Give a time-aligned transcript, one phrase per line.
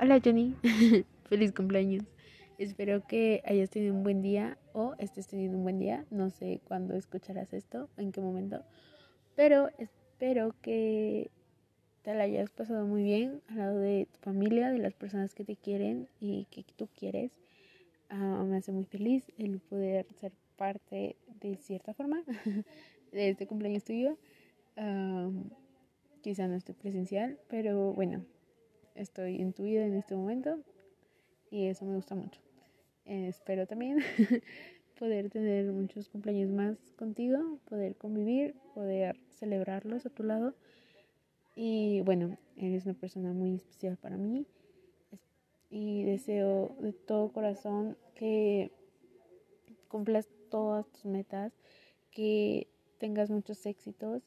[0.00, 0.54] Hola Jenny,
[1.28, 2.04] feliz cumpleaños.
[2.56, 6.06] Espero que hayas tenido un buen día o estés teniendo un buen día.
[6.12, 8.62] No sé cuándo escucharás esto, en qué momento,
[9.34, 11.32] pero espero que
[12.02, 15.44] te la hayas pasado muy bien al lado de tu familia, de las personas que
[15.44, 17.32] te quieren y que tú quieres.
[18.08, 22.22] Ah, me hace muy feliz el poder ser parte de cierta forma
[23.12, 24.16] de este cumpleaños tuyo.
[26.22, 28.24] quizá no esté presencial, pero bueno,
[28.98, 30.58] estoy en tu vida en este momento
[31.50, 32.40] y eso me gusta mucho.
[33.04, 33.98] espero también
[34.98, 40.54] poder tener muchos cumpleaños más contigo, poder convivir, poder celebrarlos a tu lado.
[41.54, 44.46] Y bueno, eres una persona muy especial para mí
[45.70, 48.70] y deseo de todo corazón que
[49.88, 51.52] cumplas todas tus metas,
[52.10, 54.22] que tengas muchos éxitos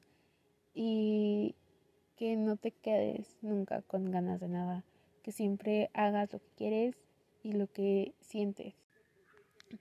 [0.73, 1.55] y
[2.21, 4.83] que no te quedes nunca con ganas de nada,
[5.23, 6.95] que siempre hagas lo que quieres
[7.41, 8.75] y lo que sientes.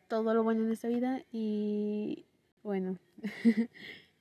[0.08, 2.24] Todo lo bueno en esta vida y
[2.62, 2.96] bueno,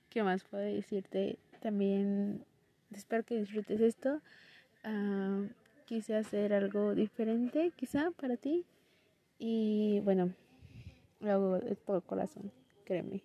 [0.09, 1.39] ¿qué más puedo decirte?
[1.61, 2.43] También
[2.91, 4.19] espero que disfrutes esto.
[4.83, 5.43] Ah,
[5.85, 8.65] quise hacer algo diferente quizá para ti
[9.37, 10.33] y bueno,
[11.21, 12.51] lo hago de todo corazón,
[12.83, 13.23] créeme.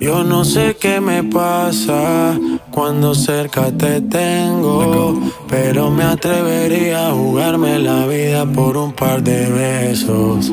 [0.00, 2.38] Yo no sé qué me pasa
[2.70, 9.50] cuando cerca te tengo, pero me atrevería a jugarme la vida por un par de
[9.50, 10.50] besos.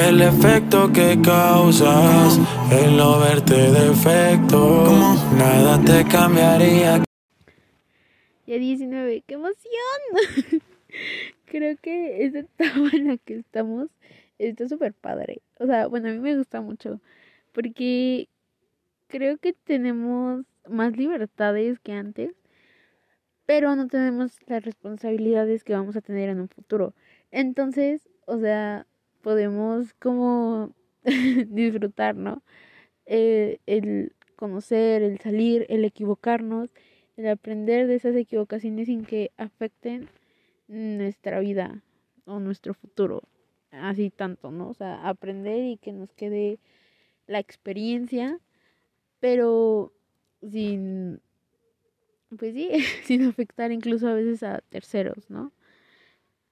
[0.00, 2.40] El efecto que causas,
[2.72, 4.88] el no verte defecto,
[5.36, 7.04] nada te cambiaría.
[8.46, 10.62] Ya 19, ¡qué emoción!
[11.44, 13.88] Creo que esta etapa en la que estamos
[14.38, 15.42] está súper padre.
[15.58, 16.98] O sea, bueno, a mí me gusta mucho
[17.52, 18.28] porque
[19.08, 22.34] creo que tenemos más libertades que antes,
[23.46, 26.94] pero no tenemos las responsabilidades que vamos a tener en un futuro.
[27.30, 28.86] Entonces, o sea,
[29.22, 30.74] podemos como
[31.48, 32.42] disfrutar, ¿no?
[33.06, 36.70] Eh, el conocer, el salir, el equivocarnos,
[37.16, 40.08] el aprender de esas equivocaciones sin que afecten
[40.68, 41.82] nuestra vida
[42.24, 43.22] o nuestro futuro.
[43.70, 44.68] Así tanto, ¿no?
[44.68, 46.58] O sea, aprender y que nos quede
[47.26, 48.40] la experiencia
[49.26, 49.92] pero
[50.40, 51.20] sin,
[52.38, 52.70] pues sí,
[53.04, 55.50] sin afectar incluso a veces a terceros, ¿no?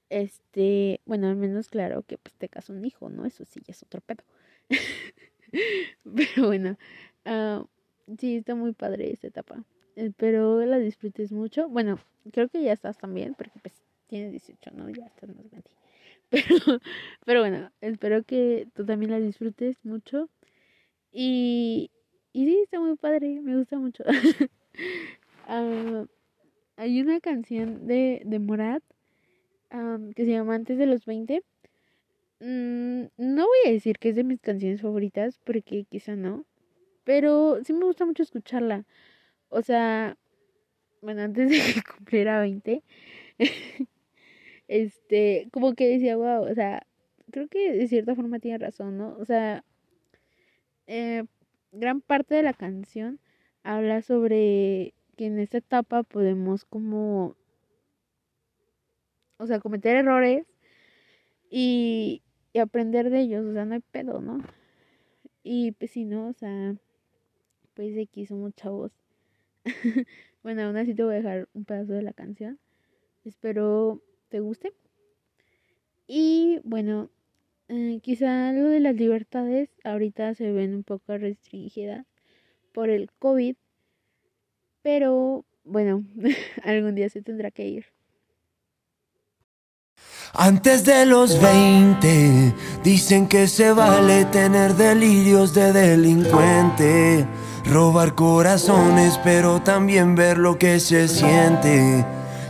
[0.09, 3.25] Este, bueno, al menos claro que pues te casas un hijo, ¿no?
[3.25, 4.25] Eso sí, ya es otro pedo.
[6.03, 6.77] Pero bueno,
[7.25, 7.65] uh,
[8.19, 9.63] sí, está muy padre esta etapa.
[9.95, 11.69] Espero la disfrutes mucho.
[11.69, 11.97] Bueno,
[12.33, 13.73] creo que ya estás también, porque pues
[14.07, 14.89] tienes 18, ¿no?
[14.89, 15.69] Ya estás más grande.
[16.29, 16.81] Pero,
[17.23, 20.27] pero bueno, espero que tú también la disfrutes mucho.
[21.13, 21.91] Y,
[22.35, 24.03] y sí, está muy padre, me gusta mucho.
[25.47, 26.05] Ah,
[26.75, 28.81] hay una canción de, de Morat
[30.15, 31.43] que se llama Antes de los 20.
[32.39, 36.45] Mm, no voy a decir que es de mis canciones favoritas, porque quizá no.
[37.05, 38.85] Pero sí me gusta mucho escucharla.
[39.49, 40.17] O sea,
[41.01, 42.83] bueno, antes de que cumpliera 20,
[44.67, 46.85] este, como que decía, wow, o sea,
[47.31, 49.15] creo que de cierta forma tiene razón, ¿no?
[49.19, 49.63] O sea,
[50.87, 51.23] eh,
[51.79, 53.19] gran parte de la canción
[53.63, 57.35] habla sobre que en esta etapa podemos como,
[59.37, 60.45] o sea, cometer errores
[61.49, 62.21] y,
[62.53, 64.39] y aprender de ellos, o sea, no hay pedo, ¿no?
[65.43, 66.75] Y pues si no, o sea,
[67.75, 68.91] pues aquí somos chavos.
[70.43, 72.59] bueno, aún así te voy a dejar un pedazo de la canción.
[73.23, 74.73] Espero te guste.
[76.07, 77.09] Y bueno,
[77.67, 82.05] eh, quizá lo de las libertades ahorita se ven un poco restringidas
[82.73, 83.55] por el COVID,
[84.81, 86.03] pero bueno,
[86.63, 87.85] algún día se tendrá que ir.
[90.33, 97.25] Antes de los 20, dicen que se vale tener delirios de delincuente,
[97.65, 102.05] robar corazones, pero también ver lo que se siente.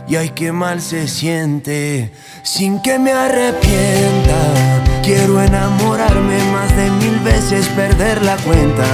[0.08, 2.10] Y ay, qué mal se siente,
[2.42, 8.84] sin que me arrepienta Quiero enamorarme más de mil veces, perder la cuenta.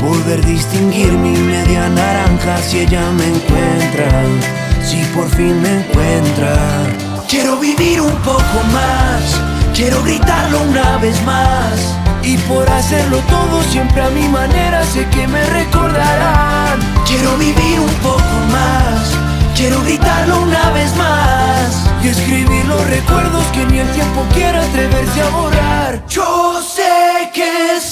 [0.00, 4.08] Poder distinguir mi media naranja si ella me encuentra,
[4.82, 6.56] si por fin me encuentra.
[7.28, 9.38] Quiero vivir un poco más,
[9.74, 11.94] quiero gritarlo una vez más.
[12.22, 16.80] Y por hacerlo todo siempre a mi manera sé que me recordarán.
[17.06, 19.12] Quiero vivir un poco más,
[19.54, 25.20] quiero gritarlo una vez más y escribir los recuerdos que ni el tiempo quiera atreverse
[25.20, 26.06] a borrar.
[26.08, 27.91] Yo sé que es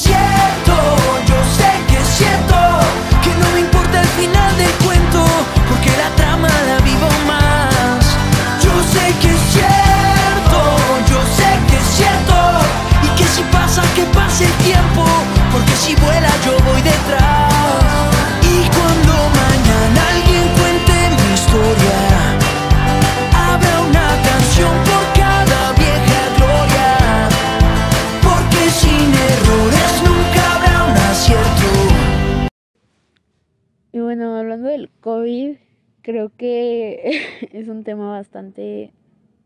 [35.31, 35.57] COVID,
[36.03, 37.13] creo que
[37.53, 38.93] es un tema bastante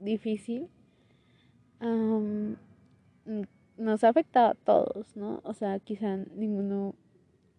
[0.01, 0.69] difícil.
[3.77, 5.41] nos ha afectado a todos, ¿no?
[5.45, 6.95] O sea, quizá ninguno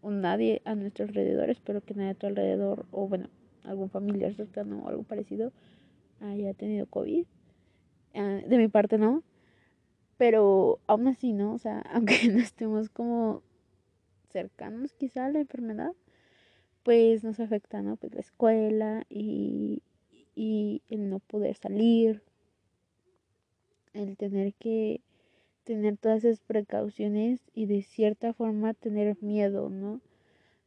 [0.01, 3.29] o nadie a nuestro alrededor, espero que nadie a tu alrededor, o bueno,
[3.63, 5.51] algún familiar cercano o algo parecido,
[6.19, 7.25] haya tenido COVID.
[8.15, 9.23] Ah, de mi parte no.
[10.17, 11.53] Pero aún así, ¿no?
[11.53, 13.43] O sea, aunque no estemos como
[14.31, 15.91] cercanos quizá a la enfermedad,
[16.85, 17.95] pues nos afecta, ¿no?
[17.95, 19.81] Pues la escuela y,
[20.35, 22.21] y el no poder salir,
[23.93, 25.01] el tener que
[25.63, 29.99] tener todas esas precauciones y de cierta forma tener miedo, ¿no?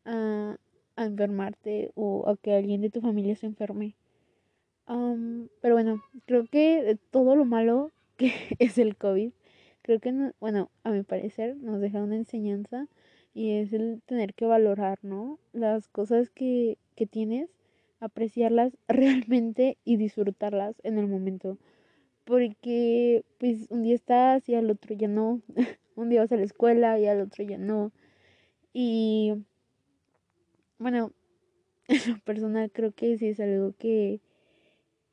[0.04, 0.58] A,
[0.96, 3.94] a enfermarte o a que alguien de tu familia se enferme.
[5.60, 9.30] pero bueno, creo que todo lo malo que es el COVID,
[9.82, 12.88] creo que, bueno, a mi parecer nos deja una enseñanza
[13.34, 15.38] y es el tener que valorar, ¿no?
[15.52, 17.50] Las cosas que, que tienes,
[18.00, 21.58] apreciarlas realmente y disfrutarlas en el momento.
[22.24, 25.40] Porque pues un día estás y al otro ya no.
[25.96, 27.92] un día vas a la escuela y al otro ya no.
[28.72, 29.34] Y
[30.78, 31.12] bueno,
[31.88, 34.20] en lo personal creo que sí es algo que,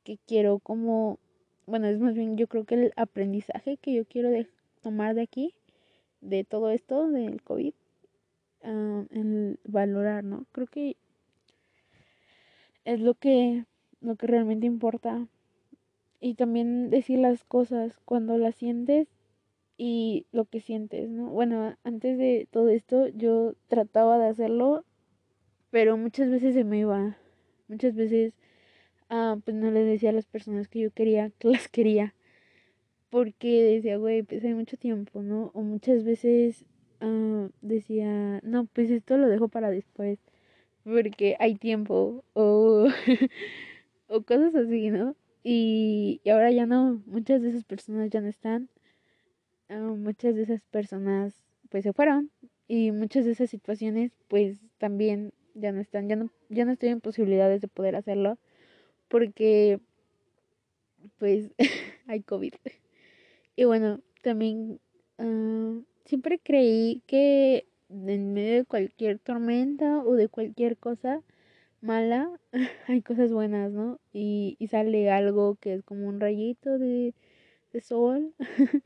[0.03, 1.19] que quiero como,
[1.65, 4.29] bueno, es más bien yo creo que el aprendizaje que yo quiero
[4.81, 5.55] tomar de aquí,
[6.21, 7.73] de todo esto del COVID,
[8.65, 10.45] uh, el valorar, ¿no?
[10.51, 10.97] Creo que
[12.85, 13.65] es lo que,
[14.01, 15.27] lo que realmente importa.
[16.19, 19.07] Y también decir las cosas cuando las sientes
[19.77, 21.29] y lo que sientes, ¿no?
[21.29, 24.85] Bueno, antes de todo esto yo trataba de hacerlo,
[25.71, 27.17] pero muchas veces se me iba.
[27.67, 28.33] Muchas veces
[29.09, 32.13] uh, pues no les decía a las personas que yo quería que las quería.
[33.09, 35.51] Porque decía, güey, pues hay mucho tiempo, ¿no?
[35.53, 36.65] O muchas veces
[37.05, 40.17] Ah, decía, no, pues esto lo dejo para después,
[40.83, 42.87] porque hay tiempo, o,
[44.07, 45.15] o cosas así, ¿no?
[45.43, 48.69] Y, y, ahora ya no, muchas de esas personas ya no están,
[49.69, 52.31] ah, muchas de esas personas pues se fueron,
[52.67, 56.89] y muchas de esas situaciones pues también ya no están, ya no, ya no estoy
[56.89, 58.39] en posibilidades de poder hacerlo,
[59.09, 59.79] porque
[61.19, 61.51] pues
[62.07, 62.53] hay COVID.
[63.57, 64.79] Y bueno, también...
[65.19, 71.21] Uh, siempre creí que en medio de cualquier tormenta o de cualquier cosa
[71.81, 72.39] mala
[72.87, 73.99] hay cosas buenas, ¿no?
[74.13, 77.13] Y, y sale algo que es como un rayito de,
[77.73, 78.33] de sol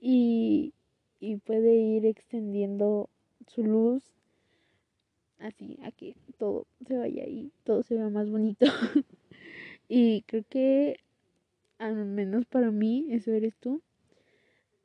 [0.00, 0.72] y,
[1.20, 3.08] y puede ir extendiendo
[3.46, 4.02] su luz
[5.38, 8.66] así a que todo se vaya ahí, todo se vea más bonito.
[9.88, 11.00] y creo que
[11.78, 13.82] al menos para mí eso eres tú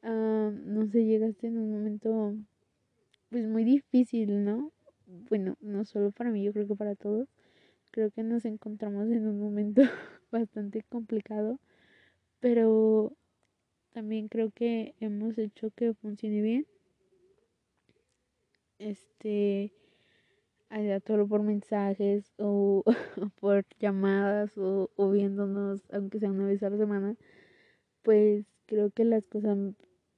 [0.03, 2.35] uh, no sé, llegaste en un momento
[3.29, 4.71] pues muy difícil, ¿no?
[5.29, 7.27] Bueno, no solo para mí, yo creo que para todos.
[7.91, 9.81] Creo que nos encontramos en un momento
[10.31, 11.59] bastante complicado,
[12.39, 13.13] pero
[13.93, 16.67] también creo que hemos hecho que funcione bien.
[18.79, 19.73] Este,
[21.05, 22.83] todo por mensajes o,
[23.39, 27.15] por llamadas o, o viéndonos, aunque sea una vez a la semana,
[28.03, 29.57] pues creo que las cosas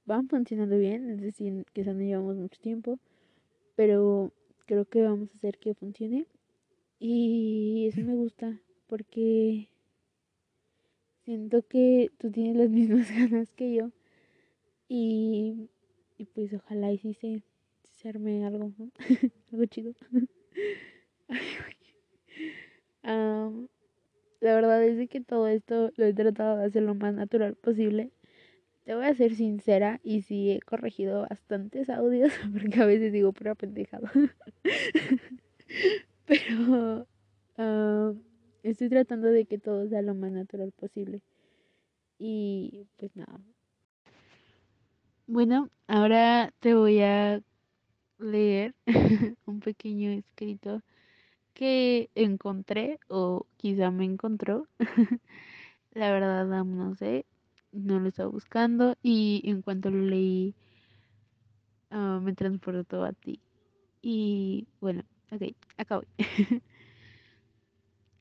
[0.04, 2.98] van funcionando bien, es decir, quizás no llevamos mucho tiempo,
[3.76, 4.32] pero
[4.66, 6.26] creo que vamos a hacer que funcione.
[6.98, 9.68] Y eso me gusta porque
[11.24, 13.90] siento que tú tienes las mismas ganas que yo.
[14.88, 15.68] Y,
[16.18, 17.42] y pues ojalá y si se,
[18.08, 18.72] arme algo,
[19.52, 19.94] algo chido.
[24.40, 28.10] la verdad es que todo esto lo he tratado de hacer lo más natural posible
[28.84, 33.32] te voy a ser sincera y sí he corregido bastantes audios porque a veces digo
[33.32, 34.10] pura pendejada.
[36.26, 37.06] Pero
[37.58, 38.16] uh,
[38.62, 41.22] estoy tratando de que todo sea lo más natural posible.
[42.18, 43.40] Y pues nada.
[45.26, 47.42] Bueno, ahora te voy a
[48.18, 48.74] leer
[49.46, 50.82] un pequeño escrito
[51.54, 54.66] que encontré o quizá me encontró.
[55.92, 57.26] La verdad no sé,
[57.72, 60.54] no lo estaba buscando y en cuanto lo leí
[61.90, 63.40] uh, me transportó a ti.
[64.02, 65.42] Y bueno, ok,
[65.76, 66.04] acabo.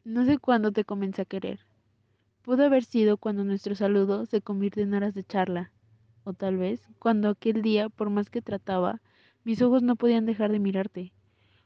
[0.03, 1.59] no sé cuándo te comencé a querer.
[2.43, 5.71] Pudo haber sido cuando nuestro saludo se convirtió en horas de charla.
[6.23, 9.01] O tal vez cuando aquel día, por más que trataba,
[9.43, 11.13] mis ojos no podían dejar de mirarte.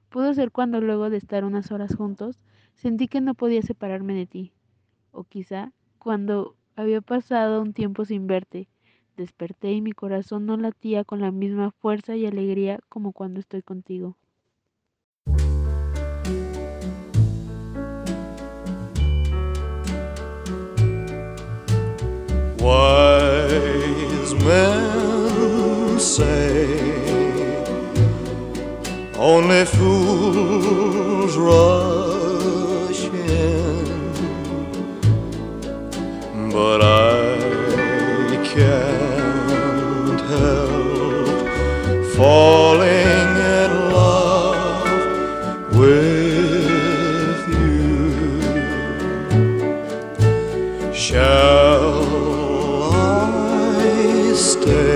[0.10, 2.40] Pudo ser cuando luego de estar unas horas juntos,
[2.74, 4.54] sentí que no podía separarme de ti.
[5.12, 8.70] O quizá cuando había pasado un tiempo sin verte.
[9.18, 13.62] Desperté y mi corazón no latía con la misma fuerza y alegría como cuando estoy
[13.62, 14.18] contigo.
[54.66, 54.95] day.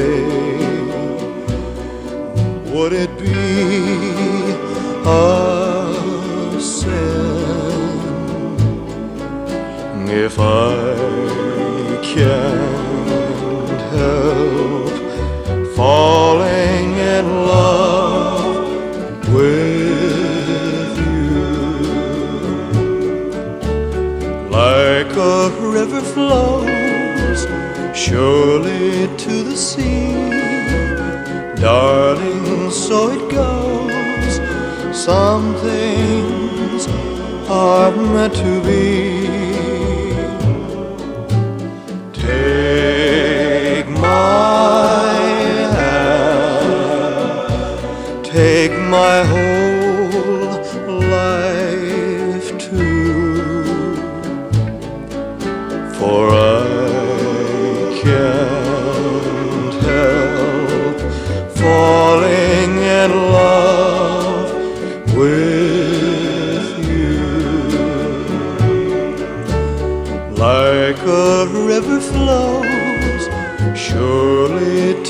[35.62, 36.88] Things
[37.50, 39.39] are meant to be.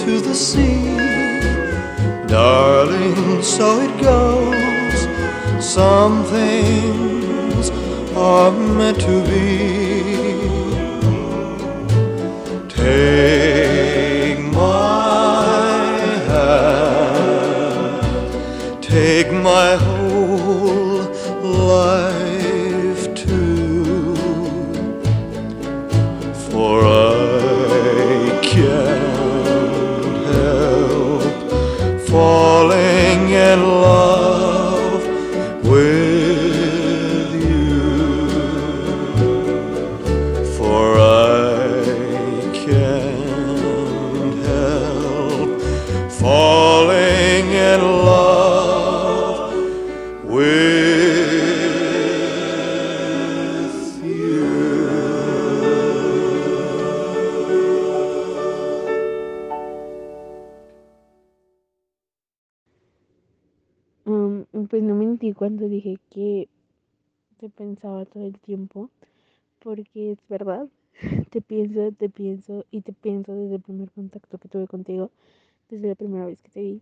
[0.09, 0.97] To the sea.
[2.27, 4.99] Darling, so it goes.
[5.63, 7.69] Some things
[8.15, 9.47] are meant to be.
[12.79, 15.43] Take my
[16.31, 18.03] hand,
[18.81, 19.69] take my
[69.69, 70.67] porque es verdad,
[71.29, 75.11] te pienso, te pienso y te pienso desde el primer contacto que tuve contigo,
[75.69, 76.81] desde la primera vez que te vi,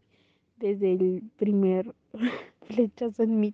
[0.56, 1.94] desde el primer
[2.62, 3.54] flechazo en.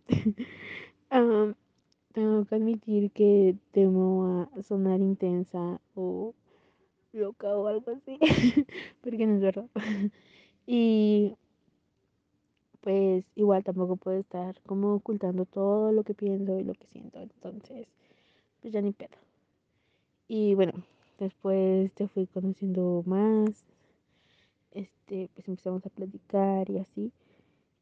[1.09, 1.55] Am,
[2.13, 6.35] tengo que admitir que temo a sonar intensa o
[7.11, 8.19] loca o algo así,
[9.01, 9.65] porque no es verdad.
[10.67, 11.33] Y
[12.81, 17.19] pues igual tampoco puedo estar como ocultando todo lo que pienso y lo que siento,
[17.19, 17.87] entonces
[18.63, 19.17] pues ya ni pedo.
[20.27, 20.71] Y bueno,
[21.19, 23.65] después te fui conociendo más,
[24.71, 27.11] este, pues empezamos a platicar y así.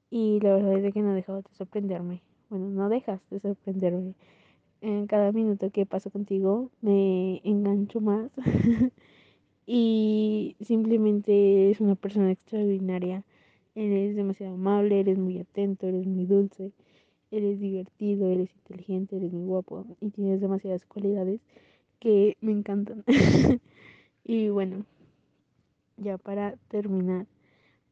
[0.09, 2.21] Y la verdad es que no dejaba de sorprenderme.
[2.49, 4.15] Bueno, no dejas de sorprenderme.
[4.81, 8.31] En cada minuto que paso contigo me engancho más.
[9.67, 13.23] y simplemente es una persona extraordinaria.
[13.75, 16.71] Eres demasiado amable, eres muy atento, eres muy dulce,
[17.31, 21.41] eres divertido, eres inteligente, eres muy guapo y tienes demasiadas cualidades
[21.99, 23.03] que me encantan.
[24.23, 24.85] y bueno,
[25.97, 27.25] ya para terminar,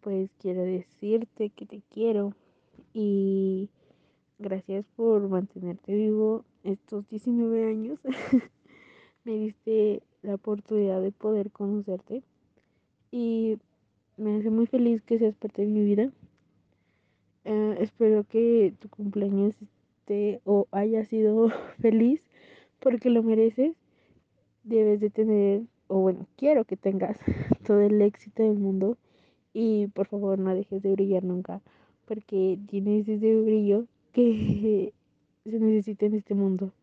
[0.02, 2.34] pues quiero decirte que te quiero
[2.94, 3.70] y
[4.40, 8.00] gracias por mantenerte vivo estos 19 años.
[9.24, 12.24] me diste la oportunidad de poder conocerte
[13.12, 13.58] y
[14.18, 16.12] me hace muy feliz que seas parte de mi vida.
[17.46, 22.22] Eh, espero que tu cumpleaños esté o haya sido feliz
[22.80, 23.76] porque lo mereces.
[24.64, 27.18] Debes de tener, o bueno, quiero que tengas
[27.66, 28.98] todo el éxito del mundo
[29.54, 31.62] y por favor no dejes de brillar nunca
[32.06, 34.94] porque tienes ese brillo que
[35.46, 36.74] se necesita en este mundo.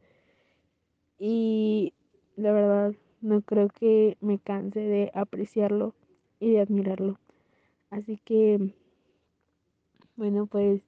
[1.18, 1.94] Y
[2.36, 5.94] la verdad, no creo que me canse de apreciarlo
[6.38, 7.18] y de admirarlo.
[7.90, 8.72] Así que,
[10.16, 10.82] bueno, pues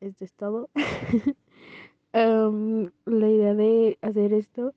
[0.00, 0.70] esto es todo.
[2.12, 4.74] Am, la idea de hacer esto,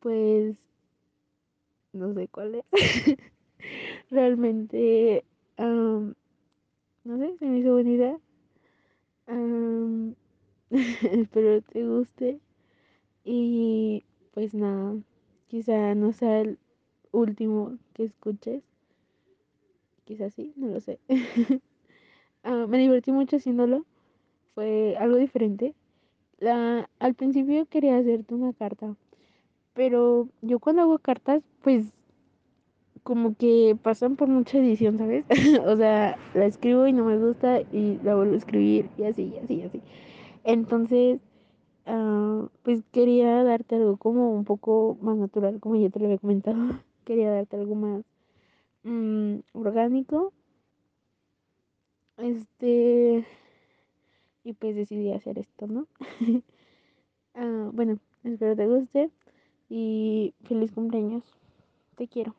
[0.00, 0.56] pues,
[1.92, 2.64] no sé cuál es.
[4.10, 5.24] Realmente,
[5.56, 6.14] am,
[7.04, 8.20] no sé, se me hizo buena idea.
[9.26, 10.14] Am,
[10.70, 12.40] espero te guste.
[13.24, 14.96] Y pues nada,
[15.48, 16.58] quizá no sea el
[17.12, 18.64] último que escuches.
[20.04, 20.98] Quizás sí, no lo sé.
[22.44, 23.84] Ah, me divertí mucho haciéndolo.
[24.54, 25.74] fue algo diferente.
[26.98, 28.96] Al principio quería hacerte una carta,
[29.74, 31.86] pero yo cuando hago cartas, pues
[33.02, 35.24] como que pasan por mucha edición, ¿sabes?
[35.66, 39.32] o sea, la escribo y no me gusta y la vuelvo a escribir y así,
[39.34, 39.80] y así, y así.
[40.44, 41.20] Entonces,
[41.86, 46.18] uh, pues quería darte algo como un poco más natural, como ya te lo había
[46.18, 46.56] comentado.
[47.04, 48.02] quería darte algo más
[48.84, 50.32] um, orgánico.
[52.16, 53.26] Este,
[54.44, 55.86] y pues decidí hacer esto, ¿no?
[57.34, 59.10] uh, bueno, espero te guste
[59.68, 61.24] y feliz cumpleaños.
[61.96, 62.34] Te quiero.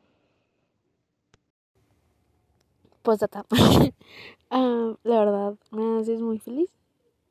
[3.02, 3.92] Pues uh,
[5.04, 6.70] la verdad me haces muy feliz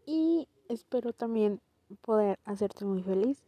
[0.06, 1.60] y espero también
[2.02, 3.44] poder hacerte muy feliz.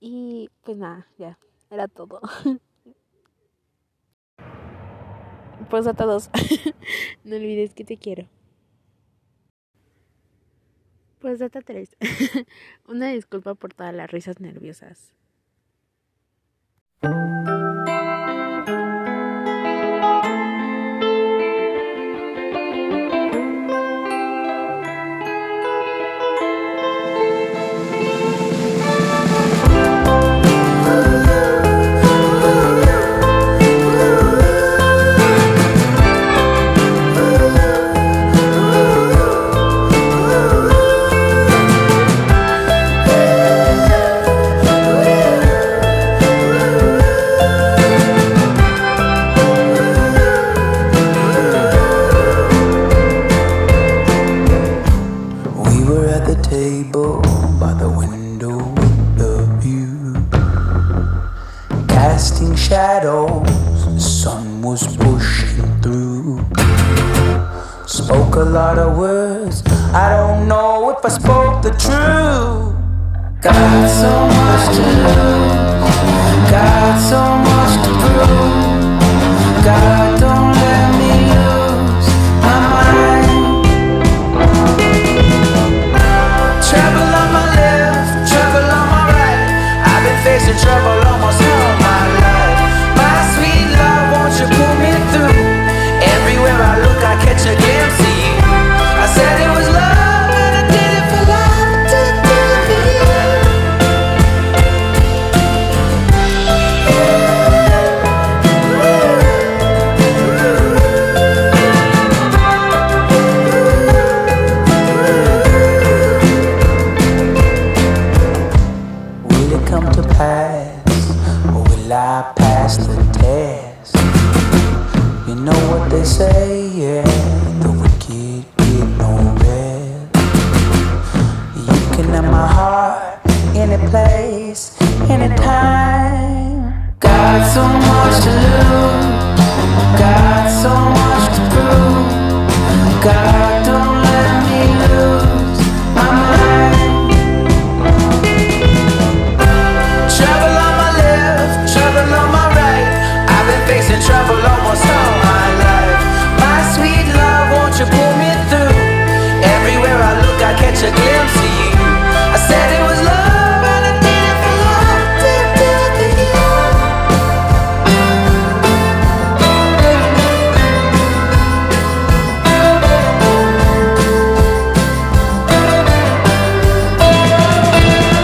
[0.00, 1.38] Y pues nada, ya,
[1.70, 2.20] era todo.
[5.64, 6.30] pues a todos,
[7.24, 8.28] no olvides que te quiero.
[11.20, 11.96] Pues data 3.
[12.86, 15.14] Una disculpa por todas las risas nerviosas.
[67.86, 69.62] Spoke a lot of words.
[69.92, 72.74] I don't know if I spoke the truth.
[73.42, 75.94] Got so much to lose.
[76.50, 79.64] Got so much to prove.
[79.64, 80.03] Got